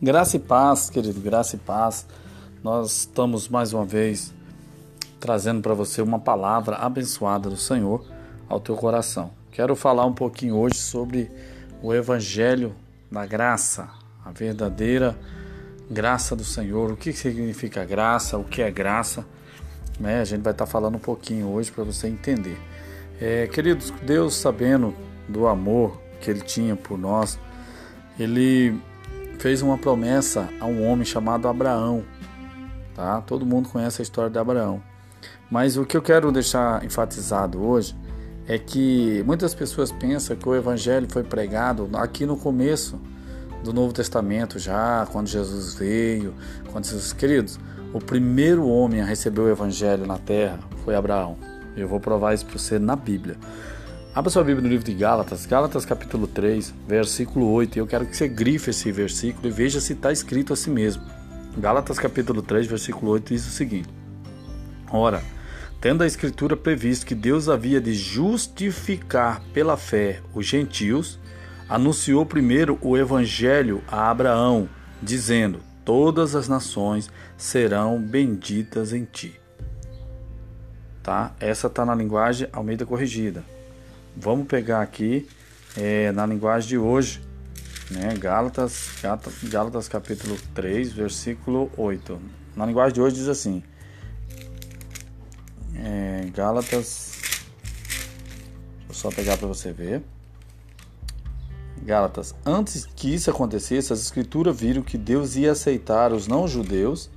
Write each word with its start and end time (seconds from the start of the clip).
Graça 0.00 0.36
e 0.36 0.38
paz, 0.38 0.88
querido, 0.88 1.20
graça 1.20 1.56
e 1.56 1.58
paz. 1.58 2.06
Nós 2.62 2.98
estamos 2.98 3.48
mais 3.48 3.72
uma 3.72 3.84
vez 3.84 4.32
trazendo 5.18 5.60
para 5.60 5.74
você 5.74 6.00
uma 6.00 6.20
palavra 6.20 6.76
abençoada 6.76 7.50
do 7.50 7.56
Senhor 7.56 8.04
ao 8.48 8.60
teu 8.60 8.76
coração. 8.76 9.32
Quero 9.50 9.74
falar 9.74 10.06
um 10.06 10.12
pouquinho 10.12 10.54
hoje 10.54 10.76
sobre 10.76 11.28
o 11.82 11.92
evangelho 11.92 12.76
da 13.10 13.26
graça, 13.26 13.88
a 14.24 14.30
verdadeira 14.30 15.18
graça 15.90 16.36
do 16.36 16.44
Senhor. 16.44 16.92
O 16.92 16.96
que 16.96 17.12
significa 17.12 17.84
graça? 17.84 18.38
O 18.38 18.44
que 18.44 18.62
é 18.62 18.70
graça? 18.70 19.26
Né? 19.98 20.20
A 20.20 20.24
gente 20.24 20.42
vai 20.42 20.52
estar 20.52 20.66
falando 20.66 20.94
um 20.94 21.00
pouquinho 21.00 21.48
hoje 21.48 21.72
para 21.72 21.82
você 21.82 22.06
entender. 22.06 22.56
É, 23.20 23.48
queridos, 23.48 23.92
Deus 24.06 24.36
sabendo 24.36 24.94
do 25.28 25.48
amor 25.48 26.00
que 26.20 26.30
Ele 26.30 26.42
tinha 26.42 26.76
por 26.76 26.96
nós, 26.96 27.36
Ele 28.16 28.80
fez 29.38 29.62
uma 29.62 29.78
promessa 29.78 30.48
a 30.60 30.66
um 30.66 30.86
homem 30.86 31.04
chamado 31.04 31.48
Abraão. 31.48 32.04
Tá? 32.94 33.20
Todo 33.20 33.46
mundo 33.46 33.68
conhece 33.68 34.02
a 34.02 34.04
história 34.04 34.30
de 34.30 34.38
Abraão. 34.38 34.82
Mas 35.50 35.76
o 35.76 35.84
que 35.84 35.96
eu 35.96 36.02
quero 36.02 36.30
deixar 36.30 36.84
enfatizado 36.84 37.62
hoje 37.62 37.96
é 38.46 38.58
que 38.58 39.22
muitas 39.26 39.54
pessoas 39.54 39.92
pensam 39.92 40.36
que 40.36 40.48
o 40.48 40.54
evangelho 40.54 41.06
foi 41.10 41.22
pregado 41.22 41.88
aqui 41.94 42.26
no 42.26 42.36
começo 42.36 42.98
do 43.62 43.72
Novo 43.72 43.92
Testamento 43.92 44.58
já, 44.58 45.06
quando 45.10 45.26
Jesus 45.26 45.74
veio, 45.74 46.34
quando 46.72 46.86
Jesus, 46.86 47.12
queridos, 47.12 47.58
o 47.92 47.98
primeiro 47.98 48.66
homem 48.66 49.00
a 49.00 49.04
receber 49.04 49.40
o 49.40 49.48
evangelho 49.48 50.06
na 50.06 50.18
terra 50.18 50.58
foi 50.84 50.94
Abraão. 50.94 51.36
Eu 51.76 51.88
vou 51.88 52.00
provar 52.00 52.34
isso 52.34 52.44
para 52.46 52.58
você 52.58 52.78
na 52.78 52.96
Bíblia. 52.96 53.36
Abra 54.18 54.32
sua 54.32 54.42
Bíblia 54.42 54.64
no 54.64 54.68
livro 54.68 54.84
de 54.84 54.92
Gálatas, 54.94 55.46
Gálatas 55.46 55.84
capítulo 55.84 56.26
3, 56.26 56.74
versículo 56.88 57.52
8. 57.52 57.78
Eu 57.78 57.86
quero 57.86 58.04
que 58.04 58.16
você 58.16 58.26
grife 58.26 58.70
esse 58.70 58.90
versículo 58.90 59.46
e 59.46 59.52
veja 59.52 59.80
se 59.80 59.92
está 59.92 60.10
escrito 60.10 60.52
assim 60.52 60.72
mesmo. 60.72 61.04
Gálatas 61.56 62.00
capítulo 62.00 62.42
3, 62.42 62.66
versículo 62.66 63.12
8 63.12 63.32
diz 63.32 63.46
o 63.46 63.50
seguinte: 63.50 63.88
Ora, 64.90 65.22
tendo 65.80 66.02
a 66.02 66.06
Escritura 66.08 66.56
previsto 66.56 67.06
que 67.06 67.14
Deus 67.14 67.48
havia 67.48 67.80
de 67.80 67.94
justificar 67.94 69.40
pela 69.54 69.76
fé 69.76 70.20
os 70.34 70.44
gentios, 70.44 71.16
anunciou 71.68 72.26
primeiro 72.26 72.76
o 72.82 72.96
Evangelho 72.96 73.84
a 73.86 74.10
Abraão, 74.10 74.68
dizendo: 75.00 75.60
Todas 75.84 76.34
as 76.34 76.48
nações 76.48 77.08
serão 77.36 78.02
benditas 78.02 78.92
em 78.92 79.04
ti. 79.04 79.40
Tá? 81.04 81.36
Essa 81.38 81.68
está 81.68 81.86
na 81.86 81.94
linguagem 81.94 82.48
Almeida 82.52 82.84
Corrigida. 82.84 83.57
Vamos 84.20 84.48
pegar 84.48 84.82
aqui 84.82 85.28
é, 85.76 86.10
na 86.10 86.26
linguagem 86.26 86.68
de 86.68 86.76
hoje, 86.76 87.22
né? 87.88 88.16
Gálatas, 88.18 88.90
Gálatas 89.44 89.86
capítulo 89.86 90.36
3, 90.54 90.92
versículo 90.92 91.70
8. 91.76 92.20
Na 92.56 92.66
linguagem 92.66 92.94
de 92.94 93.00
hoje 93.00 93.14
diz 93.14 93.28
assim: 93.28 93.62
é, 95.76 96.28
Gálatas, 96.34 97.12
vou 98.86 98.94
só 98.94 99.08
pegar 99.08 99.36
para 99.36 99.46
você 99.46 99.72
ver. 99.72 100.02
Gálatas, 101.84 102.34
antes 102.44 102.86
que 102.86 103.14
isso 103.14 103.30
acontecesse, 103.30 103.92
as 103.92 104.00
escrituras 104.00 104.58
viram 104.58 104.82
que 104.82 104.98
Deus 104.98 105.36
ia 105.36 105.52
aceitar 105.52 106.12
os 106.12 106.26
não-judeus 106.26 107.08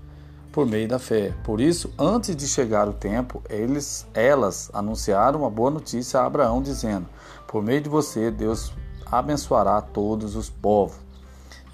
por 0.51 0.65
meio 0.65 0.87
da 0.87 0.99
fé. 0.99 1.33
Por 1.43 1.61
isso, 1.61 1.93
antes 1.97 2.35
de 2.35 2.47
chegar 2.47 2.87
o 2.87 2.93
tempo, 2.93 3.41
eles, 3.49 4.05
elas 4.13 4.69
anunciaram 4.73 5.39
uma 5.39 5.49
boa 5.49 5.71
notícia 5.71 6.19
a 6.19 6.25
Abraão, 6.25 6.61
dizendo: 6.61 7.07
Por 7.47 7.63
meio 7.63 7.81
de 7.81 7.89
você, 7.89 8.29
Deus 8.29 8.73
abençoará 9.05 9.81
todos 9.81 10.35
os 10.35 10.49
povos. 10.49 10.97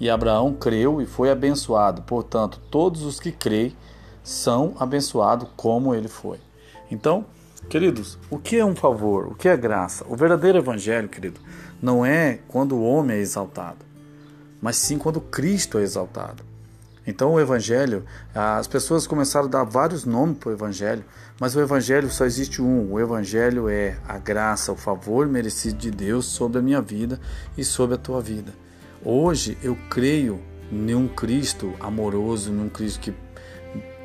E 0.00 0.08
Abraão 0.08 0.54
creu 0.54 1.02
e 1.02 1.06
foi 1.06 1.30
abençoado. 1.30 2.02
Portanto, 2.02 2.60
todos 2.70 3.02
os 3.02 3.18
que 3.18 3.32
creem 3.32 3.76
são 4.22 4.74
abençoados 4.78 5.48
como 5.56 5.94
ele 5.94 6.08
foi. 6.08 6.38
Então, 6.90 7.26
queridos, 7.68 8.16
o 8.30 8.38
que 8.38 8.56
é 8.56 8.64
um 8.64 8.76
favor? 8.76 9.26
O 9.26 9.34
que 9.34 9.48
é 9.48 9.56
graça? 9.56 10.04
O 10.08 10.14
verdadeiro 10.14 10.58
evangelho, 10.58 11.08
querido, 11.08 11.40
não 11.82 12.06
é 12.06 12.38
quando 12.46 12.76
o 12.76 12.84
homem 12.84 13.16
é 13.16 13.20
exaltado, 13.20 13.84
mas 14.60 14.76
sim 14.76 14.98
quando 14.98 15.20
Cristo 15.20 15.78
é 15.78 15.82
exaltado. 15.82 16.47
Então 17.08 17.32
o 17.32 17.40
evangelho, 17.40 18.04
as 18.34 18.66
pessoas 18.66 19.06
começaram 19.06 19.46
a 19.46 19.50
dar 19.50 19.64
vários 19.64 20.04
nomes 20.04 20.36
para 20.36 20.50
o 20.50 20.52
evangelho, 20.52 21.02
mas 21.40 21.56
o 21.56 21.60
evangelho 21.60 22.10
só 22.10 22.26
existe 22.26 22.60
um. 22.60 22.92
O 22.92 23.00
evangelho 23.00 23.66
é 23.66 23.96
a 24.06 24.18
graça, 24.18 24.72
o 24.72 24.76
favor 24.76 25.26
merecido 25.26 25.78
de 25.78 25.90
Deus 25.90 26.26
sobre 26.26 26.58
a 26.58 26.62
minha 26.62 26.82
vida 26.82 27.18
e 27.56 27.64
sobre 27.64 27.94
a 27.94 27.98
tua 27.98 28.20
vida. 28.20 28.52
Hoje 29.02 29.56
eu 29.62 29.74
creio 29.88 30.38
em 30.70 30.94
um 30.94 31.08
Cristo 31.08 31.72
amoroso, 31.80 32.52
num 32.52 32.68
Cristo 32.68 33.00
que 33.00 33.14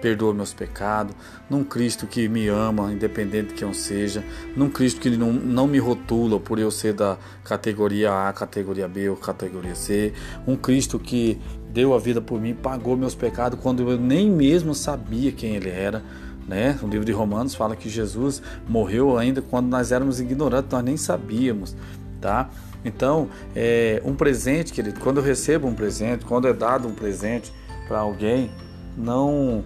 perdoa 0.04 0.34
meus 0.34 0.54
pecados, 0.54 1.16
num 1.50 1.64
Cristo 1.64 2.06
que 2.06 2.28
me 2.28 2.50
ama, 2.50 2.92
independente 2.92 3.48
de 3.48 3.54
quem 3.54 3.66
eu 3.66 3.74
seja, 3.74 4.22
num 4.54 4.70
Cristo 4.70 5.00
que 5.00 5.10
não, 5.16 5.32
não 5.32 5.66
me 5.66 5.80
rotula 5.80 6.38
por 6.42 6.60
eu 6.60 6.70
ser 6.70 6.92
da 6.92 7.18
categoria 7.46 8.28
A, 8.28 8.34
categoria 8.34 8.86
B 8.86 9.08
ou 9.08 9.16
categoria 9.16 9.74
C, 9.76 10.12
um 10.46 10.58
Cristo 10.58 11.00
que 11.00 11.40
deu 11.72 11.94
a 11.94 12.00
vida 12.00 12.20
por 12.20 12.42
mim, 12.42 12.54
pagou 12.54 12.98
meus 12.98 13.16
pecados 13.16 13.58
quando 13.64 13.90
eu 13.90 13.98
nem 13.98 14.30
mesmo 14.30 14.76
sabia 14.76 15.32
quem 15.32 15.56
ele 15.56 15.70
era. 15.70 16.04
Né? 16.46 16.78
O 16.84 16.88
livro 16.88 17.06
de 17.06 17.14
Romanos 17.14 17.56
fala 17.56 17.74
que 17.74 17.88
Jesus 17.88 18.42
morreu 18.68 19.18
ainda 19.18 19.42
quando 19.42 19.70
nós 19.70 19.94
éramos 19.94 20.20
ignorantes, 20.20 20.70
nós 20.70 20.84
nem 20.84 20.98
sabíamos, 20.98 21.74
tá? 22.20 22.50
Então, 22.84 23.30
é, 23.56 24.02
um 24.04 24.14
presente, 24.14 24.74
querido, 24.74 25.00
quando 25.00 25.22
eu 25.22 25.24
recebo 25.24 25.66
um 25.66 25.74
presente, 25.74 26.26
quando 26.26 26.46
é 26.50 26.52
dado 26.52 26.90
um 26.90 26.94
presente 26.94 27.54
para 27.88 28.00
alguém, 28.00 28.52
não 28.98 29.64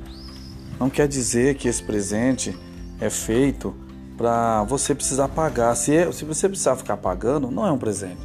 não 0.79 0.89
quer 0.89 1.07
dizer 1.07 1.55
que 1.55 1.67
esse 1.67 1.81
presente 1.81 2.57
é 2.99 3.09
feito 3.09 3.75
para 4.15 4.63
você 4.63 4.93
precisar 4.93 5.27
pagar. 5.27 5.75
Se, 5.75 5.95
é, 5.95 6.11
se 6.11 6.25
você 6.25 6.47
precisar 6.47 6.75
ficar 6.75 6.97
pagando, 6.97 7.49
não 7.51 7.65
é 7.65 7.71
um 7.71 7.77
presente. 7.77 8.21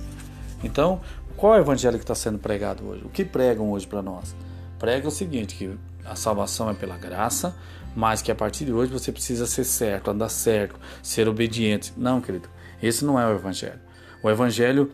Então, 0.63 1.01
qual 1.37 1.55
é 1.55 1.59
o 1.59 1.61
evangelho 1.61 1.99
que 1.99 2.05
está 2.05 2.15
sendo 2.15 2.39
pregado 2.39 2.87
hoje? 2.87 3.05
O 3.05 3.09
que 3.09 3.25
pregam 3.25 3.71
hoje 3.71 3.87
para 3.87 4.03
nós? 4.03 4.35
Prega 4.79 5.09
o 5.09 5.11
seguinte, 5.11 5.55
que 5.55 5.79
a 6.05 6.15
salvação 6.15 6.71
é 6.71 6.75
pela 6.75 6.97
graça, 6.97 7.55
mas 7.95 8.23
que 8.23 8.31
a 8.31 8.35
partir 8.35 8.65
de 8.65 8.73
hoje 8.73 8.93
você 8.93 9.13
precisa 9.13 9.47
ser 9.47 9.65
certo, 9.65 10.11
andar 10.11 10.29
certo, 10.29 10.79
ser 11.03 11.29
obediente. 11.29 11.93
Não, 11.97 12.21
querido, 12.21 12.49
esse 12.83 13.05
não 13.05 13.19
é 13.19 13.27
o 13.27 13.35
evangelho. 13.35 13.81
O 14.23 14.31
evangelho, 14.31 14.91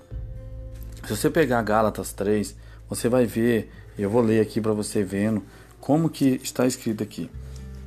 se 1.04 1.16
você 1.16 1.28
pegar 1.28 1.62
Gálatas 1.62 2.12
3, 2.12 2.56
você 2.88 3.08
vai 3.08 3.26
ver, 3.26 3.70
eu 3.98 4.08
vou 4.08 4.22
ler 4.22 4.40
aqui 4.40 4.60
para 4.60 4.72
você 4.72 5.02
vendo 5.02 5.42
como 5.80 6.08
que 6.08 6.40
está 6.42 6.66
escrito 6.66 7.02
aqui 7.02 7.30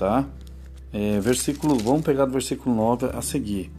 tá? 0.01 0.28
É, 0.91 1.19
versículo, 1.19 1.78
vamos 1.78 2.01
pegar 2.01 2.25
do 2.25 2.31
versículo 2.31 2.75
9 2.75 3.12
a 3.13 3.22
seguir, 3.22 3.72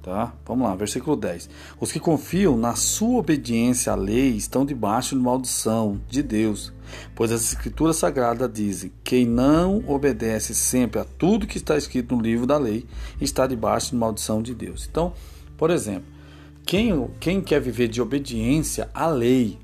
tá? 0.00 0.32
Vamos 0.46 0.68
lá, 0.68 0.76
versículo 0.76 1.16
10. 1.16 1.50
Os 1.80 1.90
que 1.90 1.98
confiam 1.98 2.56
na 2.56 2.76
sua 2.76 3.18
obediência 3.18 3.92
à 3.92 3.96
lei 3.96 4.36
estão 4.36 4.64
debaixo 4.64 5.16
de 5.16 5.20
maldição 5.20 6.00
de 6.08 6.22
Deus, 6.22 6.72
pois 7.16 7.32
as 7.32 7.52
escrituras 7.52 7.96
sagradas 7.96 8.48
dizem: 8.52 8.92
quem 9.02 9.26
não 9.26 9.82
obedece 9.88 10.54
sempre 10.54 11.00
a 11.00 11.04
tudo 11.04 11.48
que 11.48 11.58
está 11.58 11.76
escrito 11.76 12.14
no 12.14 12.22
livro 12.22 12.46
da 12.46 12.56
lei 12.56 12.86
está 13.20 13.44
debaixo 13.44 13.90
de 13.90 13.96
maldição 13.96 14.40
de 14.40 14.54
Deus. 14.54 14.86
Então, 14.88 15.12
por 15.58 15.70
exemplo, 15.70 16.06
quem, 16.64 17.10
quem 17.18 17.40
quer 17.40 17.60
viver 17.60 17.88
de 17.88 18.00
obediência 18.00 18.88
à 18.94 19.08
lei, 19.08 19.58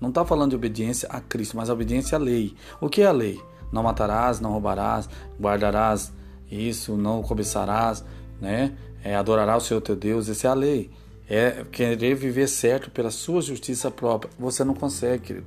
não 0.00 0.08
está 0.08 0.24
falando 0.24 0.50
de 0.50 0.56
obediência 0.56 1.06
a 1.10 1.20
Cristo, 1.20 1.58
mas 1.58 1.68
obediência 1.68 2.16
à 2.16 2.18
lei. 2.18 2.54
O 2.80 2.88
que 2.88 3.02
é 3.02 3.06
a 3.06 3.12
lei? 3.12 3.38
Não 3.72 3.82
matarás, 3.82 4.38
não 4.38 4.52
roubarás, 4.52 5.08
guardarás 5.40 6.12
isso, 6.50 6.96
não 6.96 7.22
cobiçarás, 7.22 8.04
né? 8.40 8.72
É, 9.02 9.16
adorarás 9.16 9.64
o 9.64 9.66
Senhor 9.66 9.80
teu 9.80 9.96
Deus, 9.96 10.28
essa 10.28 10.46
é 10.46 10.50
a 10.50 10.54
lei. 10.54 10.90
É 11.28 11.64
querer 11.72 12.14
viver 12.14 12.46
certo 12.46 12.90
pela 12.90 13.10
sua 13.10 13.40
justiça 13.40 13.90
própria. 13.90 14.30
Você 14.38 14.62
não 14.62 14.74
consegue, 14.74 15.22
querido. 15.22 15.46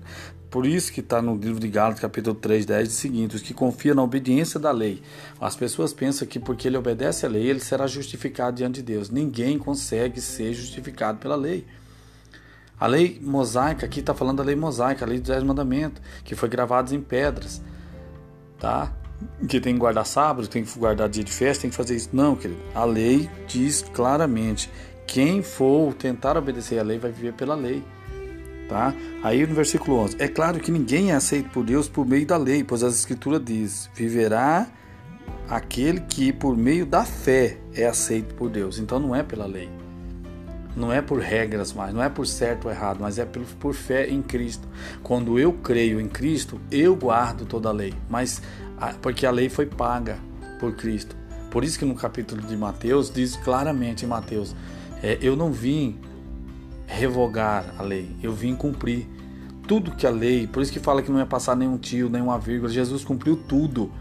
Por 0.50 0.66
isso 0.66 0.92
que 0.92 1.02
está 1.02 1.22
no 1.22 1.36
livro 1.36 1.60
de 1.60 1.68
Gálatas, 1.68 2.00
capítulo 2.00 2.36
3, 2.36 2.66
10, 2.66 2.88
o 2.88 2.92
seguinte, 2.92 3.36
os 3.36 3.42
que 3.42 3.54
confiam 3.54 3.96
na 3.96 4.02
obediência 4.02 4.60
da 4.60 4.72
lei. 4.72 5.02
As 5.40 5.56
pessoas 5.56 5.94
pensam 5.94 6.28
que 6.28 6.40
porque 6.40 6.68
ele 6.68 6.78
obedece 6.78 7.26
à 7.26 7.30
lei, 7.30 7.48
ele 7.48 7.60
será 7.60 7.88
justificado 7.88 8.56
diante 8.56 8.76
de 8.76 8.84
Deus. 8.84 9.10
Ninguém 9.10 9.60
consegue 9.60 10.20
ser 10.22 10.54
justificado 10.54 11.20
pela 11.20 11.36
lei. 11.36 11.66
A 12.80 12.88
lei 12.88 13.20
mosaica, 13.22 13.86
aqui 13.86 14.00
está 14.00 14.14
falando 14.14 14.38
da 14.38 14.44
lei 14.44 14.56
mosaica, 14.56 15.06
a 15.06 15.08
lei 15.08 15.20
dos 15.20 15.28
dez 15.28 15.44
mandamentos, 15.44 16.02
que 16.24 16.36
foi 16.36 16.50
gravada 16.50 16.96
em 16.96 17.02
pedras 17.02 17.62
tá? 18.60 18.92
Que 19.48 19.60
tem 19.60 19.74
que 19.74 19.80
guardar 19.80 20.06
sábado, 20.06 20.48
tem 20.48 20.64
que 20.64 20.78
guardar 20.78 21.08
dia 21.08 21.24
de 21.24 21.32
festa, 21.32 21.62
tem 21.62 21.70
que 21.70 21.76
fazer 21.76 21.96
isso. 21.96 22.10
Não, 22.12 22.36
querido. 22.36 22.60
A 22.74 22.84
lei 22.84 23.30
diz 23.48 23.82
claramente: 23.82 24.70
quem 25.08 25.42
for 25.42 25.94
tentar 25.94 26.38
obedecer 26.38 26.80
a 26.80 26.84
lei 26.84 26.98
vai 26.98 27.12
viver 27.12 27.34
pela 27.34 27.56
lei. 27.56 27.84
Tá? 28.68 28.94
Aí 29.24 29.46
no 29.46 29.54
versículo 29.54 29.98
11: 29.98 30.18
É 30.20 30.28
claro 30.28 30.60
que 30.60 30.72
ninguém 30.72 31.12
é 31.12 31.16
aceito 31.16 31.50
por 31.50 31.64
Deus 31.64 31.88
por 31.88 32.06
meio 32.06 32.26
da 32.26 32.38
lei, 32.38 32.64
pois 32.64 32.84
as 32.84 32.96
Escrituras 32.96 33.42
diz: 33.44 33.90
viverá 33.94 34.68
aquele 35.48 36.02
que 36.02 36.34
por 36.34 36.58
meio 36.58 36.86
da 36.86 37.06
fé 37.06 37.58
é 37.74 37.86
aceito 37.86 38.34
por 38.36 38.50
Deus. 38.50 38.80
Então 38.80 39.00
não 39.00 39.16
é 39.16 39.24
pela 39.24 39.46
lei. 39.46 39.70
Não 40.76 40.92
é 40.92 41.02
por 41.02 41.20
regras 41.20 41.72
mais, 41.72 41.94
não 41.94 42.04
é 42.04 42.10
por 42.10 42.28
certo 42.28 42.66
ou 42.66 42.72
errado, 42.72 42.98
mas 43.00 43.18
é 43.18 43.26
por, 43.26 43.74
fé 43.74 44.10
em 44.10 44.22
Cristo. 44.22 44.68
Quando 45.02 45.40
eu 45.40 45.54
creio 45.54 46.00
em 46.02 46.08
Cristo, 46.08 46.60
eu 46.70 46.96
guardo 46.96 47.46
toda 47.46 47.70
a 47.70 47.72
lei, 47.72 47.94
mas 48.10 48.42
porque 49.02 49.26
a 49.26 49.32
lei 49.32 49.50
foi 49.50 49.66
paga 49.66 50.18
por 50.60 50.76
Cristo. 50.76 51.16
Por 51.50 51.64
isso 51.64 51.80
que 51.80 51.86
no 51.86 51.96
capítulo 51.96 52.42
de 52.42 52.58
Mateus 52.58 53.10
diz 53.10 53.36
claramente 53.38 54.04
em 54.04 54.08
Mateus, 54.08 54.54
é, 55.02 55.18
eu 55.22 55.36
não 55.36 55.52
vim 55.52 55.98
revogar 56.86 57.74
a 57.78 57.82
lei, 57.82 58.16
eu 58.22 58.34
vim 58.34 58.56
cumprir 58.56 59.08
tudo 59.68 59.92
que 59.92 60.06
a 60.06 60.10
lei, 60.10 60.46
por 60.46 60.62
isso 60.62 60.72
que 60.72 60.80
fala 60.80 61.02
que 61.02 61.12
não 61.12 61.20
ia 61.20 61.26
passar 61.26 61.56
nenhum 61.56 61.78
tio, 61.78 62.10
nenhuma 62.10 62.38
vírgula, 62.38 62.70
Jesus 62.70 63.04
cumpriu 63.04 63.36
tudo. 63.36 63.92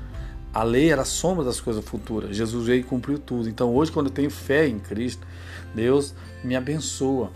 A 0.54 0.62
lei 0.62 0.92
era 0.92 1.02
a 1.02 1.04
sombra 1.04 1.44
das 1.44 1.60
coisas 1.60 1.84
futuras. 1.84 2.36
Jesus 2.36 2.66
veio 2.66 2.80
e 2.80 2.84
cumpriu 2.84 3.18
tudo. 3.18 3.48
Então 3.48 3.74
hoje, 3.74 3.90
quando 3.90 4.06
eu 4.06 4.12
tenho 4.12 4.30
fé 4.30 4.68
em 4.68 4.78
Cristo, 4.78 5.26
Deus 5.74 6.14
me 6.44 6.54
abençoa. 6.54 7.32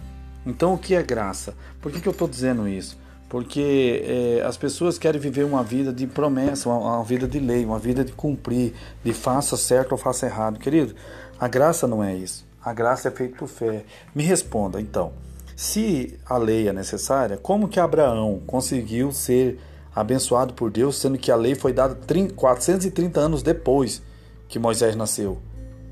Então 0.47 0.75
o 0.75 0.79
que 0.79 0.95
é 0.95 1.03
graça? 1.03 1.55
Por 1.83 1.91
que, 1.91 2.01
que 2.01 2.07
eu 2.07 2.13
estou 2.13 2.29
dizendo 2.29 2.69
isso? 2.69 2.97
Porque 3.29 4.05
é, 4.07 4.43
as 4.47 4.57
pessoas 4.57 4.99
querem 4.99 5.21
viver 5.21 5.45
uma 5.45 5.65
vida 5.65 5.93
de 5.93 6.07
promessa, 6.07 6.69
uma, 6.69 6.79
uma 6.79 7.05
vida 7.05 7.27
de 7.27 7.41
lei, 7.41 7.65
uma 7.65 7.79
vida 7.79 8.05
de 8.05 8.13
cumprir, 8.13 8.73
de 9.05 9.13
faça 9.13 9.57
certo 9.57 9.93
ou 9.93 9.99
faça 9.99 10.27
errado. 10.27 10.59
Querido, 10.59 10.95
a 11.41 11.49
graça 11.49 11.89
não 11.89 12.03
é 12.03 12.15
isso. 12.15 12.47
A 12.65 12.73
graça 12.73 13.09
é 13.09 13.11
feita 13.11 13.37
por 13.37 13.49
fé. 13.49 13.85
Me 14.15 14.23
responda, 14.23 14.81
então. 14.81 15.13
Se 15.57 16.17
a 16.25 16.37
lei 16.37 16.69
é 16.69 16.73
necessária, 16.73 17.37
como 17.37 17.69
que 17.69 17.81
Abraão 17.81 18.41
conseguiu 18.47 19.11
ser 19.11 19.59
abençoado 20.01 20.55
por 20.55 20.71
Deus, 20.71 20.97
sendo 20.97 21.19
que 21.19 21.31
a 21.31 21.37
lei 21.37 21.55
foi 21.55 21.73
dada 21.73 21.95
30, 21.95 22.35
430 22.35 23.21
anos 23.21 23.43
depois 23.43 24.01
que 24.47 24.59
Moisés 24.59 24.95
nasceu. 24.95 25.39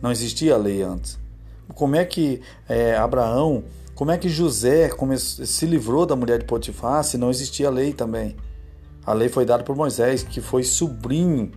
Não 0.00 0.12
existia 0.12 0.54
a 0.54 0.58
lei 0.58 0.82
antes. 0.82 1.18
Como 1.74 1.96
é 1.96 2.04
que 2.04 2.40
é, 2.68 2.96
Abraão, 2.96 3.64
como 3.94 4.12
é 4.12 4.18
que 4.18 4.28
José 4.28 4.90
se 5.18 5.66
livrou 5.66 6.06
da 6.06 6.14
mulher 6.14 6.38
de 6.38 6.44
Potifar 6.44 7.02
se 7.02 7.18
não 7.18 7.30
existia 7.30 7.66
a 7.66 7.70
lei 7.70 7.92
também? 7.92 8.36
A 9.04 9.12
lei 9.12 9.28
foi 9.28 9.44
dada 9.44 9.64
por 9.64 9.74
Moisés, 9.74 10.22
que 10.22 10.40
foi 10.40 10.62
sobrinho, 10.62 11.50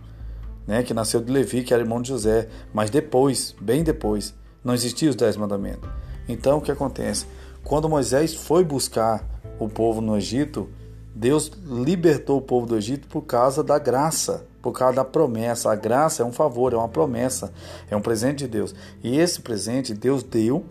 né, 0.66 0.82
que 0.82 0.92
nasceu 0.92 1.20
de 1.20 1.30
Levi, 1.30 1.62
que 1.62 1.72
era 1.72 1.82
irmão 1.82 2.02
de 2.02 2.08
José, 2.08 2.48
mas 2.72 2.90
depois, 2.90 3.54
bem 3.60 3.84
depois, 3.84 4.34
não 4.64 4.74
existiam 4.74 5.10
os 5.10 5.16
dez 5.16 5.36
mandamentos. 5.36 5.88
Então 6.28 6.58
o 6.58 6.60
que 6.60 6.72
acontece? 6.72 7.26
Quando 7.62 7.88
Moisés 7.88 8.34
foi 8.34 8.64
buscar 8.64 9.24
o 9.58 9.68
povo 9.68 10.00
no 10.00 10.16
Egito, 10.16 10.68
Deus 11.14 11.50
libertou 11.66 12.38
o 12.38 12.42
povo 12.42 12.66
do 12.66 12.76
Egito 12.76 13.08
por 13.08 13.22
causa 13.22 13.62
da 13.62 13.78
graça, 13.78 14.46
por 14.62 14.72
causa 14.72 14.96
da 14.96 15.04
promessa. 15.04 15.70
A 15.70 15.74
graça 15.74 16.22
é 16.22 16.26
um 16.26 16.32
favor, 16.32 16.72
é 16.72 16.76
uma 16.76 16.88
promessa, 16.88 17.52
é 17.90 17.96
um 17.96 18.00
presente 18.00 18.38
de 18.38 18.48
Deus. 18.48 18.74
E 19.02 19.18
esse 19.18 19.40
presente 19.40 19.92
Deus 19.92 20.22
deu 20.22 20.64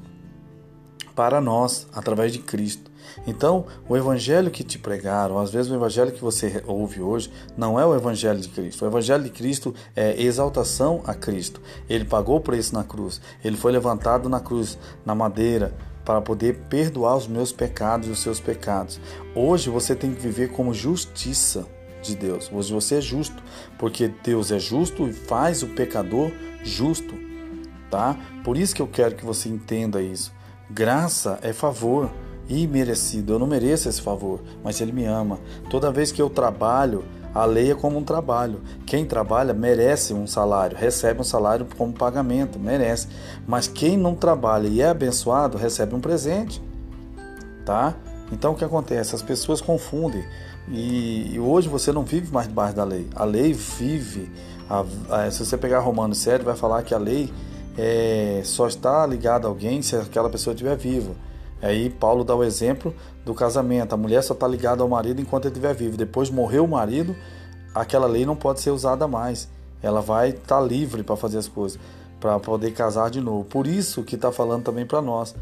para 1.16 1.42
nós 1.42 1.88
através 1.94 2.32
de 2.32 2.40
Cristo. 2.40 2.90
Então, 3.28 3.66
o 3.88 3.98
evangelho 3.98 4.50
que 4.50 4.64
te 4.64 4.78
pregaram, 4.78 5.38
às 5.38 5.52
vezes 5.52 5.72
o 5.72 5.76
evangelho 5.76 6.12
que 6.12 6.22
você 6.22 6.64
ouve 6.66 7.02
hoje, 7.02 7.32
não 7.58 7.80
é 7.80 7.86
o 7.86 7.96
evangelho 7.96 8.40
de 8.40 8.48
Cristo. 8.48 8.86
O 8.86 8.88
evangelho 8.88 9.24
de 9.24 9.30
Cristo 9.30 9.74
é 9.96 10.22
exaltação 10.22 11.02
a 11.06 11.14
Cristo. 11.14 11.62
Ele 11.90 12.06
pagou 12.06 12.38
o 12.38 12.42
preço 12.42 12.74
na 12.74 12.84
cruz. 12.84 13.20
Ele 13.44 13.58
foi 13.58 13.72
levantado 13.72 14.30
na 14.30 14.40
cruz, 14.40 14.78
na 15.06 15.14
madeira, 15.14 15.74
para 16.10 16.22
poder 16.22 16.62
perdoar 16.68 17.16
os 17.18 17.28
meus 17.28 17.52
pecados 17.52 18.08
e 18.08 18.12
os 18.12 18.20
seus 18.20 18.40
pecados. 18.40 19.00
Hoje 19.36 19.70
você 19.70 19.94
tem 19.94 20.12
que 20.12 20.20
viver 20.20 20.52
como 20.52 20.74
justiça 20.74 21.68
de 22.02 22.16
Deus. 22.16 22.50
Hoje 22.52 22.74
você 22.74 22.96
é 22.96 23.02
justo, 23.02 23.44
porque 23.78 24.08
Deus 24.24 24.52
é 24.52 24.58
justo 24.58 25.08
e 25.08 25.14
faz 25.14 25.62
o 25.62 25.68
pecador 25.68 26.32
justo, 26.64 27.14
tá? 27.92 28.18
Por 28.44 28.58
isso 28.58 28.74
que 28.74 28.82
eu 28.82 28.88
quero 28.88 29.14
que 29.14 29.24
você 29.24 29.50
entenda 29.50 30.02
isso. 30.02 30.34
Graça 30.68 31.38
é 31.44 31.54
favor 31.54 32.10
imerecido. 32.50 33.34
Eu 33.34 33.38
não 33.38 33.46
mereço 33.46 33.88
esse 33.88 34.02
favor, 34.02 34.42
mas 34.64 34.82
ele 34.82 34.92
me 34.92 35.06
ama. 35.06 35.40
Toda 35.70 35.92
vez 35.92 36.12
que 36.12 36.20
eu 36.20 36.28
trabalho, 36.28 37.06
a 37.34 37.46
lei 37.46 37.72
é 37.72 37.76
como 37.76 37.98
um 37.98 38.04
trabalho. 38.04 38.62
Quem 38.86 39.06
trabalha 39.06 39.54
merece 39.54 40.14
um 40.14 40.26
salário, 40.26 40.78
recebe 40.78 41.22
um 41.22 41.24
salário 41.24 41.68
como 41.78 41.94
pagamento, 41.94 42.60
merece. 42.60 43.08
Mas 43.48 43.68
quem 43.68 43.98
não 43.98 44.16
trabalha 44.16 44.68
e 44.68 44.81
é 44.81 44.90
abençoado, 44.90 45.58
recebe 45.58 45.96
um 45.96 46.00
presente. 46.00 46.62
Tá? 47.66 47.96
Então 48.31 48.54
o 48.54 48.56
que 48.56 48.66
acontece? 48.66 49.16
As 49.16 49.22
pessoas 49.22 49.62
confundem. 49.62 50.24
E, 50.68 51.34
e 51.34 51.40
hoje 51.40 51.68
você 51.68 51.92
não 51.92 52.04
vive 52.04 52.31
mais 52.31 52.48
debaixo 52.48 52.76
da 52.76 52.84
lei. 52.84 53.08
A 53.16 53.24
lei 53.26 53.54
vive. 53.54 54.31
A, 54.70 54.86
a, 55.10 55.31
se 55.31 55.46
você 55.46 55.58
pegar 55.58 55.80
Romanos 55.80 56.20
7, 56.20 56.44
vai 56.44 56.56
falar 56.56 56.84
que 56.84 56.94
a 56.94 56.98
lei 56.98 57.31
é, 57.78 58.42
só 58.44 58.68
está 58.68 59.06
ligada 59.06 59.48
a 59.48 59.50
alguém 59.50 59.81
se 59.81 59.96
aquela 59.96 60.30
pessoa 60.30 60.54
estiver 60.54 60.76
viva. 60.76 61.12
Aí 61.62 61.90
Paulo 61.90 62.24
dá 62.24 62.36
o 62.36 62.44
exemplo 62.44 62.94
do 63.26 63.34
casamento. 63.34 63.94
A 63.94 63.98
mulher 63.98 64.24
só 64.24 64.34
está 64.34 64.48
ligada 64.48 64.82
ao 64.82 64.90
marido 64.90 65.22
enquanto 65.22 65.46
ele 65.46 65.54
estiver 65.54 65.74
vivo. 65.74 65.98
Depois 65.98 66.30
morreu 66.30 66.66
o 66.66 66.68
marido, 66.68 67.16
aquela 67.74 68.08
lei 68.08 68.26
não 68.26 68.36
pode 68.36 68.62
ser 68.62 68.72
usada 68.72 69.08
mais. 69.08 69.50
Ela 69.82 70.02
vai 70.02 70.30
estar 70.30 70.60
tá 70.60 70.62
livre 70.62 71.04
para 71.04 71.16
fazer 71.16 71.38
as 71.38 71.48
coisas, 71.48 71.80
para 72.20 72.40
poder 72.40 72.72
casar 72.72 73.10
de 73.10 73.22
novo. 73.22 73.46
Por 73.46 73.68
isso 73.68 74.04
que 74.04 74.16
está 74.16 74.32
falando 74.32 74.64
também 74.64 74.86
para 74.86 75.02
nós. 75.02 75.36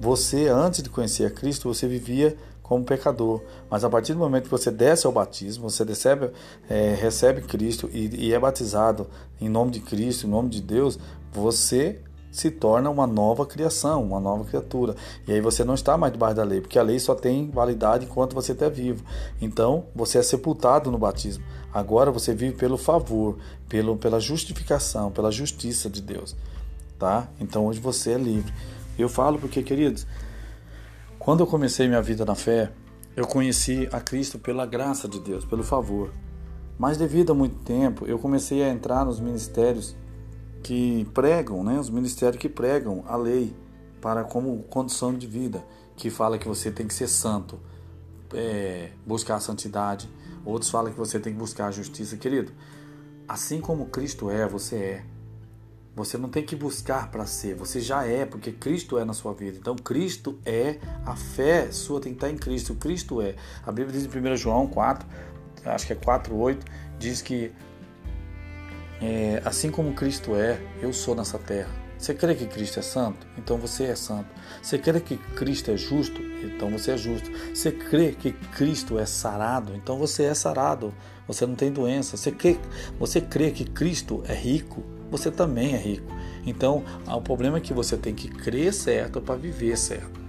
Você, 0.00 0.48
antes 0.48 0.82
de 0.82 0.90
conhecer 0.90 1.26
a 1.26 1.30
Cristo, 1.30 1.72
você 1.72 1.86
vivia 1.86 2.36
como 2.62 2.84
pecador. 2.84 3.42
Mas 3.70 3.84
a 3.84 3.90
partir 3.90 4.14
do 4.14 4.18
momento 4.18 4.44
que 4.44 4.50
você 4.50 4.70
desce 4.70 5.06
ao 5.06 5.12
batismo, 5.12 5.68
você 5.68 5.84
recebe, 5.84 6.30
é, 6.68 6.94
recebe 6.94 7.42
Cristo 7.42 7.88
e, 7.92 8.28
e 8.28 8.32
é 8.32 8.38
batizado 8.38 9.06
em 9.40 9.48
nome 9.48 9.70
de 9.70 9.80
Cristo, 9.80 10.26
em 10.26 10.30
nome 10.30 10.48
de 10.48 10.62
Deus, 10.62 10.98
você 11.32 12.00
se 12.32 12.50
torna 12.50 12.88
uma 12.88 13.06
nova 13.06 13.44
criação, 13.44 14.02
uma 14.02 14.18
nova 14.18 14.44
criatura. 14.44 14.96
E 15.28 15.32
aí 15.32 15.40
você 15.40 15.62
não 15.62 15.74
está 15.74 15.98
mais 15.98 16.12
debaixo 16.12 16.34
da 16.34 16.42
lei, 16.42 16.62
porque 16.62 16.78
a 16.78 16.82
lei 16.82 16.98
só 16.98 17.14
tem 17.14 17.50
validade 17.50 18.06
enquanto 18.06 18.34
você 18.34 18.52
está 18.52 18.70
vivo. 18.70 19.04
Então, 19.40 19.84
você 19.94 20.16
é 20.16 20.22
sepultado 20.22 20.90
no 20.90 20.96
batismo. 20.98 21.44
Agora 21.72 22.10
você 22.10 22.34
vive 22.34 22.56
pelo 22.56 22.78
favor, 22.78 23.36
pelo, 23.68 23.96
pela 23.98 24.18
justificação, 24.18 25.12
pela 25.12 25.30
justiça 25.30 25.90
de 25.90 26.00
Deus. 26.00 26.34
Tá? 26.98 27.28
Então, 27.38 27.66
hoje 27.66 27.80
você 27.80 28.12
é 28.12 28.18
livre. 28.18 28.52
Eu 28.98 29.10
falo 29.10 29.38
porque, 29.38 29.62
queridos, 29.62 30.06
quando 31.18 31.40
eu 31.40 31.46
comecei 31.46 31.86
minha 31.86 32.02
vida 32.02 32.24
na 32.24 32.34
fé, 32.34 32.72
eu 33.14 33.26
conheci 33.26 33.88
a 33.92 34.00
Cristo 34.00 34.38
pela 34.38 34.64
graça 34.64 35.06
de 35.06 35.20
Deus, 35.20 35.44
pelo 35.44 35.62
favor. 35.62 36.10
Mas 36.78 36.96
devido 36.96 37.32
a 37.32 37.34
muito 37.34 37.56
tempo, 37.56 38.06
eu 38.06 38.18
comecei 38.18 38.62
a 38.62 38.70
entrar 38.70 39.04
nos 39.04 39.20
ministérios 39.20 39.94
que 40.62 41.04
pregam, 41.12 41.64
né, 41.64 41.78
os 41.78 41.90
ministérios 41.90 42.40
que 42.40 42.48
pregam 42.48 43.04
a 43.06 43.16
lei 43.16 43.54
para 44.00 44.24
como 44.24 44.62
condição 44.64 45.12
de 45.14 45.26
vida, 45.26 45.64
que 45.96 46.10
fala 46.10 46.38
que 46.38 46.46
você 46.46 46.70
tem 46.70 46.86
que 46.86 46.94
ser 46.94 47.08
santo, 47.08 47.60
é, 48.34 48.90
buscar 49.06 49.36
a 49.36 49.40
santidade. 49.40 50.08
Outros 50.44 50.70
falam 50.70 50.90
que 50.90 50.98
você 50.98 51.20
tem 51.20 51.32
que 51.32 51.38
buscar 51.38 51.66
a 51.66 51.70
justiça, 51.70 52.16
querido. 52.16 52.52
Assim 53.28 53.60
como 53.60 53.86
Cristo 53.86 54.30
é, 54.30 54.46
você 54.46 54.76
é. 54.76 55.04
Você 55.94 56.16
não 56.16 56.30
tem 56.30 56.42
que 56.42 56.56
buscar 56.56 57.10
para 57.10 57.26
ser, 57.26 57.54
você 57.54 57.78
já 57.78 58.06
é, 58.06 58.24
porque 58.24 58.50
Cristo 58.50 58.96
é 58.96 59.04
na 59.04 59.12
sua 59.12 59.34
vida. 59.34 59.58
Então, 59.58 59.76
Cristo 59.76 60.38
é, 60.44 60.78
a 61.04 61.14
fé 61.14 61.70
sua 61.70 62.00
tem 62.00 62.12
que 62.12 62.16
estar 62.16 62.30
em 62.30 62.38
Cristo. 62.38 62.74
Cristo 62.74 63.20
é. 63.20 63.36
A 63.62 63.70
Bíblia 63.70 64.00
diz 64.00 64.06
em 64.06 64.32
1 64.32 64.36
João 64.36 64.66
4, 64.66 65.06
acho 65.66 65.86
que 65.86 65.92
é 65.92 65.96
4, 65.96 66.34
8, 66.34 66.66
diz 66.98 67.20
que 67.20 67.52
é, 69.02 69.42
assim 69.44 69.68
como 69.68 69.92
Cristo 69.94 70.36
é, 70.36 70.60
eu 70.80 70.92
sou 70.92 71.16
nessa 71.16 71.36
terra. 71.36 71.70
Você 71.98 72.14
crê 72.14 72.34
que 72.34 72.46
Cristo 72.46 72.78
é 72.78 72.82
santo? 72.82 73.26
Então 73.36 73.58
você 73.58 73.84
é 73.84 73.96
santo. 73.96 74.26
Você 74.60 74.78
crê 74.78 75.00
que 75.00 75.16
Cristo 75.16 75.70
é 75.70 75.76
justo? 75.76 76.20
Então 76.20 76.70
você 76.70 76.92
é 76.92 76.96
justo. 76.96 77.30
Você 77.52 77.70
crê 77.70 78.12
que 78.12 78.32
Cristo 78.32 78.98
é 78.98 79.06
sarado? 79.06 79.74
Então 79.74 79.98
você 79.98 80.24
é 80.24 80.34
sarado. 80.34 80.94
Você 81.26 81.46
não 81.46 81.54
tem 81.54 81.70
doença. 81.70 82.16
Você 82.16 82.30
crê, 82.30 82.58
você 82.98 83.20
crê 83.20 83.50
que 83.50 83.64
Cristo 83.64 84.22
é 84.28 84.34
rico? 84.34 84.82
Você 85.10 85.30
também 85.30 85.74
é 85.74 85.78
rico. 85.78 86.12
Então 86.46 86.84
o 87.06 87.20
problema 87.20 87.58
é 87.58 87.60
que 87.60 87.72
você 87.72 87.96
tem 87.96 88.14
que 88.14 88.28
crer 88.28 88.72
certo 88.72 89.20
para 89.20 89.36
viver 89.36 89.76
certo. 89.76 90.20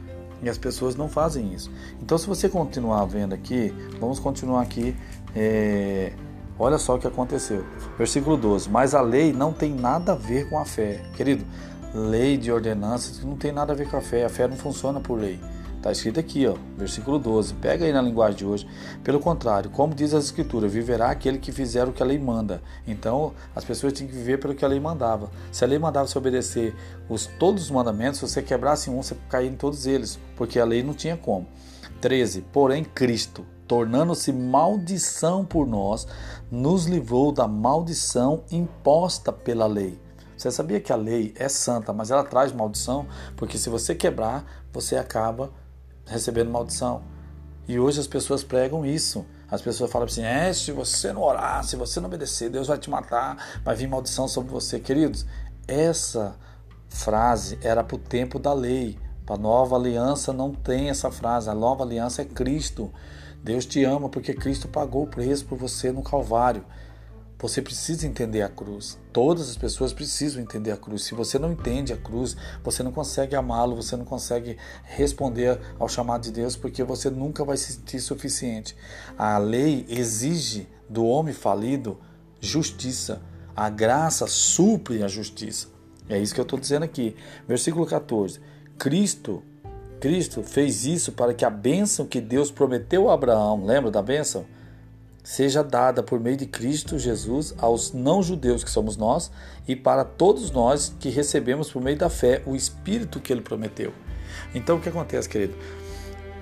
E 0.42 0.50
as 0.50 0.58
pessoas 0.58 0.96
não 0.96 1.08
fazem 1.08 1.53
isso. 1.53 1.72
Então, 2.01 2.18
se 2.18 2.27
você 2.27 2.50
continuar 2.50 3.06
vendo 3.06 3.34
aqui, 3.34 3.74
vamos 3.98 4.20
continuar 4.20 4.62
aqui. 4.62 4.94
É 5.34 6.12
Olha 6.57 6.77
só 6.77 6.95
o 6.95 7.00
que 7.00 7.07
aconteceu. 7.07 7.65
Versículo 7.98 8.38
12. 8.38 8.69
Mas 8.69 8.93
a 8.93 9.01
lei 9.01 9.33
não 9.33 9.51
tem 9.51 9.74
nada 9.74 10.13
a 10.13 10.15
ver 10.15 10.50
com 10.50 10.60
a 10.60 10.65
fé. 10.65 11.03
Querido, 11.15 11.45
lei 11.93 12.38
de 12.38 12.51
ordenanças 12.51 13.24
não 13.24 13.36
tem 13.36 13.51
nada 13.51 13.74
a 13.74 13.75
ver 13.75 13.89
com 13.89 13.98
a 13.98 14.01
fé. 14.01 14.25
A 14.25 14.29
fé 14.29 14.48
não 14.48 14.55
funciona 14.55 15.00
por 15.00 15.19
lei. 15.19 15.39
Está 15.83 15.91
escrito 15.91 16.17
aqui, 16.17 16.48
ó, 16.48 16.55
versículo 16.77 17.19
12. 17.19 17.55
Pega 17.55 17.83
aí 17.83 17.91
na 17.91 18.01
linguagem 18.01 18.38
de 18.38 18.45
hoje. 18.45 18.65
Pelo 19.03 19.19
contrário, 19.19 19.69
como 19.69 19.93
diz 19.93 20.13
as 20.13 20.24
Escrituras, 20.24 20.72
viverá 20.72 21.12
aquele 21.12 21.38
que 21.38 21.51
fizer 21.51 21.86
o 21.86 21.91
que 21.91 22.01
a 22.01 22.05
lei 22.05 22.17
manda. 22.17 22.62
Então, 22.88 23.33
as 23.53 23.65
pessoas 23.65 23.91
têm 23.91 24.07
que 24.07 24.13
viver 24.13 24.39
pelo 24.39 24.55
que 24.55 24.63
a 24.63 24.67
lei 24.69 24.79
mandava. 24.79 25.29
Se 25.51 25.62
a 25.65 25.67
lei 25.67 25.77
mandava 25.77 26.07
você 26.07 26.17
obedecer 26.17 26.74
os, 27.10 27.25
todos 27.38 27.63
os 27.63 27.69
mandamentos, 27.69 28.22
se 28.22 28.25
você 28.29 28.41
quebrasse 28.41 28.89
um, 28.89 29.03
você 29.03 29.17
caía 29.27 29.50
em 29.50 29.57
todos 29.57 29.86
eles, 29.86 30.17
porque 30.38 30.57
a 30.57 30.63
lei 30.63 30.81
não 30.81 30.93
tinha 30.93 31.17
como. 31.17 31.45
13. 32.00 32.45
Porém, 32.53 32.86
Cristo, 32.86 33.45
tornando-se 33.67 34.32
maldição 34.32 35.46
por 35.46 35.65
nós, 35.65 36.08
nos 36.51 36.86
livrou 36.86 37.32
da 37.32 37.48
maldição 37.48 38.43
imposta 38.51 39.32
pela 39.32 39.65
lei. 39.65 40.01
Você 40.38 40.51
sabia 40.51 40.82
que 40.82 40.91
a 40.91 40.96
lei 40.96 41.34
é 41.38 41.48
santa, 41.48 41.93
mas 41.93 42.12
ela 42.12 42.24
traz 42.24 42.51
maldição? 42.51 43.05
Porque 43.38 43.58
se 43.58 43.70
você 43.70 43.96
quebrar, 43.96 44.43
você 44.74 44.98
acaba 44.98 45.51
recebendo 46.05 46.51
maldição. 46.51 47.01
E 47.67 47.79
hoje 47.79 48.00
as 48.00 48.08
pessoas 48.08 48.43
pregam 48.43 48.86
isso. 48.86 49.25
As 49.50 49.62
pessoas 49.62 49.91
falam 49.91 50.05
assim: 50.05 50.24
é, 50.24 50.51
se 50.51 50.72
você 50.72 51.13
não 51.13 51.22
orar, 51.22 51.63
se 51.63 51.75
você 51.75 52.00
não 52.00 52.08
obedecer, 52.08 52.50
Deus 52.50 52.67
vai 52.67 52.77
te 52.77 52.89
matar, 52.89 53.62
vai 53.63 53.75
vir 53.75 53.88
maldição 53.88 54.27
sobre 54.27 54.51
você. 54.51 54.79
Queridos, 54.79 55.25
essa 55.67 56.36
frase 56.89 57.58
era 57.62 57.84
para 57.84 57.96
o 57.96 58.00
tempo 58.00 58.38
da 58.38 58.53
lei. 58.53 59.00
Para 59.25 59.36
a 59.36 59.39
nova 59.39 59.77
aliança 59.77 60.34
não 60.34 60.51
tem 60.51 60.89
essa 60.89 61.10
frase. 61.10 61.50
A 61.50 61.55
nova 61.55 61.84
aliança 61.84 62.22
é 62.22 62.25
Cristo. 62.25 62.91
Deus 63.43 63.65
te 63.65 63.83
ama 63.83 64.07
porque 64.07 64.33
Cristo 64.33 64.69
pagou 64.69 65.03
o 65.03 65.07
preço 65.07 65.45
por 65.45 65.57
você 65.57 65.91
no 65.91 66.01
Calvário. 66.01 66.63
Você 67.38 67.62
precisa 67.62 68.07
entender 68.07 68.41
a 68.41 68.47
cruz. 68.47 68.97
Todas 69.12 69.50
as 69.50 69.57
pessoas 69.57 69.91
precisam 69.91 70.41
entender 70.41 70.71
a 70.71 70.77
cruz. 70.77 71.03
Se 71.03 71.13
você 71.13 71.38
não 71.38 71.51
entende 71.51 71.91
a 71.91 71.97
cruz, 71.97 72.38
você 72.63 72.81
não 72.81 72.93
consegue 72.93 73.35
amá-lo, 73.35 73.75
você 73.75 73.97
não 73.97 74.05
consegue 74.05 74.57
responder 74.85 75.59
ao 75.77 75.89
chamado 75.89 76.21
de 76.21 76.31
Deus, 76.31 76.55
porque 76.55 76.85
você 76.85 77.09
nunca 77.09 77.43
vai 77.43 77.57
se 77.57 77.73
sentir 77.73 78.00
suficiente. 78.00 78.77
A 79.17 79.38
lei 79.38 79.85
exige 79.89 80.69
do 80.89 81.05
homem 81.05 81.33
falido 81.33 82.00
justiça. 82.39 83.21
A 83.53 83.69
graça 83.69 84.25
supre 84.25 85.03
a 85.03 85.09
justiça. 85.09 85.67
É 86.07 86.17
isso 86.17 86.33
que 86.33 86.39
eu 86.39 86.43
estou 86.43 86.57
dizendo 86.57 86.83
aqui. 86.83 87.13
Versículo 87.45 87.85
14. 87.85 88.39
Cristo, 88.77 89.43
Cristo 90.03 90.43
fez 90.43 90.86
isso 90.86 91.13
para 91.13 91.33
que 91.33 91.45
a 91.45 91.50
bênção 91.50 92.05
que 92.05 92.19
Deus 92.19 92.51
prometeu 92.51 93.10
a 93.10 93.13
Abraão, 93.13 93.65
lembra 93.65 93.89
da 93.89 94.01
bênção? 94.01 94.43
Seja 95.24 95.63
dada 95.63 96.03
por 96.03 96.19
meio 96.19 96.36
de 96.36 96.45
Cristo 96.45 97.00
Jesus 97.00 97.55
aos 97.57 97.93
não-judeus, 97.93 98.65
que 98.65 98.69
somos 98.69 98.98
nós, 98.98 99.31
e 99.65 99.77
para 99.77 100.03
todos 100.03 100.51
nós 100.51 100.93
que 101.00 101.07
recebemos 101.07 101.72
por 101.72 101.81
meio 101.81 101.98
da 101.98 102.10
fé 102.10 102.43
o 102.45 102.53
Espírito 102.53 103.22
que 103.22 103.31
ele 103.31 103.39
prometeu. 103.39 103.93
Então 104.53 104.75
o 104.75 104.81
que 104.81 104.89
acontece, 104.89 105.29
querido? 105.29 105.55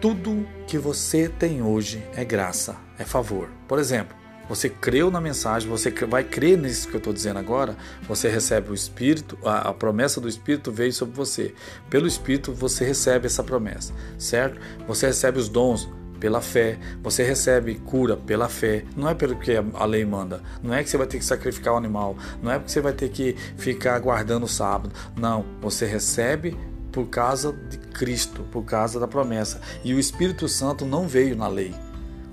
Tudo 0.01 0.44
que 0.65 0.80
você 0.80 1.30
tem 1.30 1.62
hoje 1.62 2.03
é 2.15 2.25
graça, 2.25 2.75
é 2.98 3.06
favor. 3.06 3.48
Por 3.68 3.77
exemplo, 3.77 4.18
você 4.51 4.67
creu 4.67 5.10
na 5.10 5.22
mensagem, 5.22 5.70
você 5.70 5.89
vai 6.05 6.25
crer 6.25 6.58
nisso 6.58 6.89
que 6.89 6.96
eu 6.96 6.98
estou 6.98 7.13
dizendo 7.13 7.39
agora, 7.39 7.74
você 8.05 8.27
recebe 8.27 8.70
o 8.70 8.74
Espírito, 8.74 9.38
a, 9.46 9.70
a, 9.70 9.74
promessa 9.74 10.20
do 10.20 10.27
Espírito 10.27 10.74
veio 10.74 10.91
sobre 10.91 11.15
você. 11.15 11.55
Pelo 11.89 12.05
Espírito 12.05 12.51
você 12.51 12.84
recebe 12.84 13.27
essa 13.27 13.41
promessa, 13.46 13.93
certo? 14.17 14.60
Você 14.86 15.08
recebe 15.08 15.39
os 15.39 15.48
dons 15.48 15.89
pela 16.20 16.41
fé, 16.41 16.77
você 17.01 17.24
recebe 17.24 17.75
cura 17.75 18.17
pela 18.17 18.50
fé, 18.50 18.84
não 18.93 19.08
é 19.08 19.15
pelo 19.15 19.38
que 19.38 19.53
a 19.55 19.86
lei 19.86 20.03
manda, 20.03 20.41
não 20.62 20.74
é 20.74 20.84
que 20.84 20.89
você 20.89 20.98
vai 20.98 21.08
ter 21.08 21.20
que 21.20 21.25
sacrificar 21.25 21.72
o 21.72 21.75
um 21.77 21.79
animal, 21.79 22.17
não 22.43 22.51
é 22.51 22.60
porque 22.60 22.74
você 22.74 22.81
vai 22.81 22.91
ter 22.91 23.08
que 23.08 23.38
ficar 23.55 23.96
aguardando 23.96 24.46
o 24.46 24.50
sábado, 24.50 24.93
não, 25.15 25.46
você 25.62 25.86
recebe 25.86 26.58
por 26.91 27.08
causa 27.08 27.53
de 27.53 27.77
Cristo, 27.77 28.43
por 28.51 28.65
causa 28.65 29.00
da 29.00 29.08
promessa. 29.08 29.62
E 29.81 29.93
o 29.93 30.00
Espírito 30.00 30.50
Santo 30.50 30.86
não 30.86 31.08
veio 31.08 31.38
na 31.38 31.48
lei. 31.48 31.74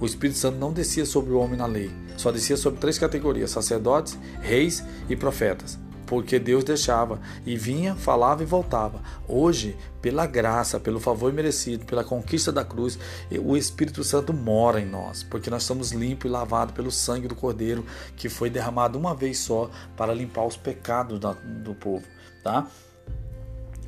O 0.01 0.07
Espírito 0.07 0.39
Santo 0.39 0.59
não 0.59 0.73
descia 0.73 1.05
sobre 1.05 1.33
o 1.33 1.39
homem 1.39 1.59
na 1.59 1.67
lei, 1.67 1.91
só 2.17 2.31
descia 2.31 2.57
sobre 2.57 2.81
três 2.81 2.99
categorias: 2.99 3.51
sacerdotes, 3.51 4.19
reis 4.41 4.85
e 5.09 5.17
profetas. 5.17 5.79
Porque 6.07 6.39
Deus 6.39 6.65
deixava 6.65 7.21
e 7.45 7.55
vinha, 7.55 7.95
falava 7.95 8.43
e 8.43 8.47
voltava. 8.47 9.03
Hoje, 9.29 9.77
pela 10.01 10.25
graça, 10.27 10.81
pelo 10.81 10.99
favor 10.99 11.31
merecido, 11.35 11.85
pela 11.85 12.03
conquista 12.03 12.51
da 12.51 12.65
cruz, 12.65 12.99
o 13.45 13.55
Espírito 13.59 14.03
Santo 14.03 14.33
mora 14.33 14.81
em 14.81 14.87
nós, 14.87 15.23
porque 15.23 15.51
nós 15.51 15.65
somos 15.65 15.93
limpos 15.93 16.25
e 16.25 16.33
lavados 16.33 16.75
pelo 16.75 16.91
sangue 16.91 17.29
do 17.29 17.35
Cordeiro 17.35 17.85
que 18.17 18.31
foi 18.31 18.49
derramado 18.49 18.99
uma 18.99 19.15
vez 19.15 19.39
só 19.39 19.71
para 19.99 20.15
limpar 20.15 20.47
os 20.47 20.57
pecados 20.57 21.21
do 21.21 21.75
povo, 21.75 22.07
tá? 22.43 22.67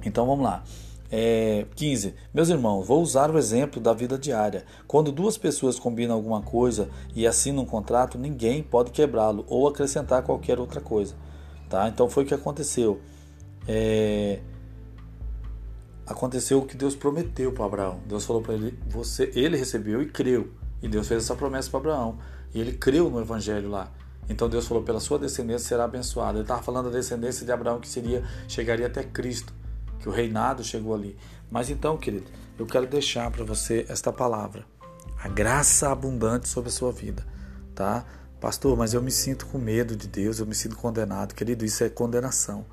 Então 0.04 0.26
vamos 0.26 0.44
lá. 0.44 0.62
É, 1.12 1.66
15. 1.74 2.14
Meus 2.32 2.50
irmãos, 2.50 2.86
vou 2.86 3.02
usar 3.02 3.30
o 3.30 3.38
exemplo 3.38 3.80
da 3.80 3.92
vida 3.92 4.16
diária. 4.16 4.64
Quando 4.86 5.10
duas 5.10 5.36
pessoas 5.36 5.78
combinam 5.78 6.14
alguma 6.14 6.40
coisa 6.40 6.88
e 7.14 7.26
assinam 7.26 7.64
um 7.64 7.66
contrato, 7.66 8.16
ninguém 8.16 8.62
pode 8.62 8.92
quebrá-lo 8.92 9.44
ou 9.48 9.66
acrescentar 9.66 10.22
qualquer 10.22 10.60
outra 10.60 10.80
coisa. 10.80 11.14
Tá? 11.68 11.88
Então 11.88 12.08
foi 12.08 12.22
o 12.22 12.26
que 12.26 12.34
aconteceu. 12.34 13.00
É, 13.66 14.38
aconteceu 16.06 16.60
o 16.60 16.66
que 16.66 16.76
Deus 16.76 16.94
prometeu 16.94 17.52
para 17.52 17.64
Abraão. 17.64 18.00
Deus 18.06 18.24
falou 18.24 18.40
para 18.40 18.54
ele: 18.54 18.78
você, 18.88 19.32
ele 19.34 19.56
recebeu 19.56 20.00
e 20.00 20.06
creu. 20.06 20.52
E 20.80 20.88
Deus 20.88 21.08
fez 21.08 21.24
essa 21.24 21.34
promessa 21.34 21.68
para 21.70 21.80
Abraão. 21.80 22.18
E 22.54 22.60
ele 22.60 22.72
creu 22.72 23.10
no 23.10 23.20
evangelho 23.20 23.68
lá. 23.68 23.92
Então 24.28 24.48
Deus 24.48 24.66
falou: 24.68 24.84
pela 24.84 25.00
sua 25.00 25.18
descendência 25.18 25.68
será 25.68 25.84
abençoado. 25.84 26.38
Ele 26.38 26.42
estava 26.42 26.62
falando 26.62 26.84
da 26.84 26.96
descendência 26.98 27.44
de 27.44 27.50
Abraão 27.50 27.80
que 27.80 27.88
seria 27.88 28.24
chegaria 28.46 28.86
até 28.86 29.02
Cristo 29.02 29.59
que 30.00 30.08
o 30.08 30.12
reinado 30.12 30.64
chegou 30.64 30.94
ali. 30.94 31.16
Mas 31.50 31.70
então, 31.70 31.96
querido, 31.96 32.26
eu 32.58 32.66
quero 32.66 32.86
deixar 32.86 33.30
para 33.30 33.44
você 33.44 33.86
esta 33.88 34.12
palavra, 34.12 34.64
a 35.22 35.28
graça 35.28 35.90
abundante 35.90 36.48
sobre 36.48 36.70
a 36.70 36.72
sua 36.72 36.92
vida, 36.92 37.26
tá? 37.74 38.04
Pastor, 38.40 38.76
mas 38.76 38.94
eu 38.94 39.02
me 39.02 39.10
sinto 39.10 39.46
com 39.46 39.58
medo 39.58 39.94
de 39.94 40.08
Deus, 40.08 40.38
eu 40.38 40.46
me 40.46 40.54
sinto 40.54 40.74
condenado. 40.74 41.34
Querido, 41.34 41.62
isso 41.62 41.84
é 41.84 41.90
condenação. 41.90 42.64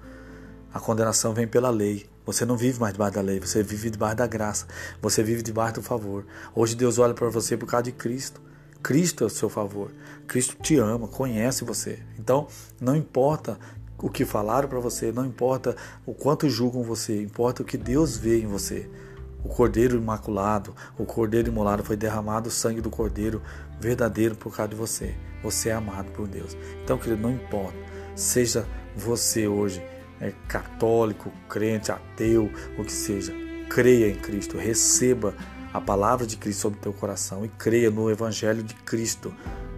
A 0.74 0.80
condenação 0.80 1.34
vem 1.34 1.46
pela 1.46 1.70
lei. 1.70 2.10
Você 2.26 2.46
não 2.46 2.56
vive 2.56 2.80
mais 2.80 2.94
debaixo 2.94 3.16
da 3.16 3.22
lei, 3.22 3.40
você 3.40 3.62
vive 3.64 3.90
debaixo 3.90 4.16
da 4.16 4.28
graça. 4.28 4.66
Você 5.02 5.22
vive 5.22 5.42
debaixo 5.42 5.76
do 5.76 5.84
favor. 5.84 6.26
Hoje 6.56 6.74
Deus 6.76 6.98
olha 7.00 7.14
para 7.14 7.30
você 7.30 7.58
por 7.58 7.68
causa 7.68 7.84
de 7.84 7.92
Cristo. 7.92 8.42
Cristo 8.82 9.26
é 9.26 9.28
o 9.28 9.30
seu 9.30 9.50
favor. 9.50 9.92
Cristo 10.28 10.56
te 10.62 10.78
ama, 10.78 11.08
conhece 11.08 11.66
você. 11.66 12.00
Então, 12.18 12.48
não 12.80 12.96
importa 12.96 13.60
o 14.02 14.10
que 14.10 14.26
falaram 14.26 14.70
para 14.70 14.80
você, 14.80 15.12
não 15.12 15.26
importa 15.26 15.76
o 16.06 16.14
quanto 16.14 16.50
julgam 16.50 16.84
você, 16.84 17.22
importa 17.22 17.64
o 17.64 17.66
que 17.66 17.78
Deus 17.78 18.18
vê 18.18 18.42
em 18.42 18.48
você. 18.48 18.90
O 19.44 19.50
cordeiro 19.50 19.98
imaculado, 19.98 20.76
o 20.98 21.06
cordeiro 21.06 21.50
imolado 21.50 21.84
foi 21.84 21.96
derramado 21.96 22.50
o 22.50 22.52
sangue 22.52 22.82
do 22.82 22.90
cordeiro 22.90 23.42
verdadeiro 23.80 24.36
por 24.36 24.56
causa 24.56 24.70
de 24.70 24.76
você. 24.76 25.16
Você 25.42 25.70
é 25.70 25.74
amado 25.74 26.12
por 26.12 26.28
Deus. 26.28 26.58
Então, 26.84 26.98
querido, 26.98 27.22
não 27.22 27.32
importa. 27.32 27.78
Seja 28.16 28.66
você 28.96 29.48
hoje 29.48 29.82
é 30.20 30.34
católico, 30.48 31.32
crente, 31.48 31.92
ateu, 31.92 32.52
o 32.78 32.84
que 32.84 32.92
seja, 32.92 33.34
creia 33.70 34.10
em 34.10 34.16
Cristo, 34.16 34.58
receba 34.58 35.36
a 35.74 35.80
palavra 35.80 36.26
de 36.26 36.38
Cristo 36.38 36.62
sobre 36.62 36.80
o 36.80 36.82
teu 36.82 36.94
coração 36.94 37.46
e 37.46 37.50
creia 37.50 37.92
no 37.92 38.10
evangelho 38.10 38.64
de 38.64 38.74
Cristo 38.74 39.34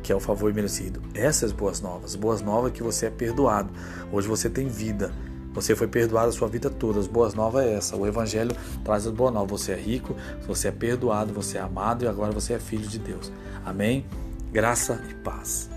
que 0.10 0.14
é 0.14 0.16
o 0.16 0.20
favor 0.20 0.52
merecido. 0.52 1.04
Essas 1.14 1.52
boas 1.52 1.82
novas. 1.82 2.16
Boas 2.16 2.42
novas 2.42 2.72
que 2.72 2.82
você 2.82 3.06
é 3.06 3.10
perdoado. 3.12 3.70
Hoje 4.12 4.28
você 4.28 4.50
tem 4.50 4.68
vida. 4.68 5.14
Você 5.54 5.76
foi 5.76 5.88
perdoado 5.88 6.30
a 6.30 6.32
sua 6.32 6.48
vida 6.48 6.68
toda. 6.68 7.00
As 7.00 7.06
boas 7.06 7.36
novas 7.36 7.64
é 7.64 7.76
essa. 7.76 7.96
O 7.96 8.08
Evangelho 8.08 8.56
traz 8.84 9.06
as 9.06 9.14
boas 9.14 9.32
novas. 9.32 9.62
Você 9.62 9.74
é 9.74 9.76
rico, 9.76 10.16
você 10.48 10.70
é 10.70 10.72
perdoado, 10.72 11.32
você 11.32 11.60
é 11.60 11.62
amado 11.62 12.06
e 12.06 12.08
agora 12.08 12.32
você 12.32 12.54
é 12.54 12.60
filho 12.60 12.88
de 12.88 12.98
Deus. 12.98 13.32
Amém? 13.64 14.04
Graça 14.52 15.00
e 15.12 15.14
paz. 15.14 15.70